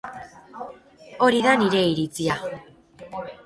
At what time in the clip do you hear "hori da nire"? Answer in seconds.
1.27-1.85